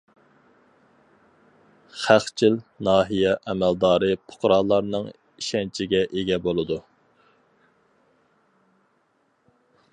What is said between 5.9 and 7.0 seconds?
ئىگە بولىدۇ.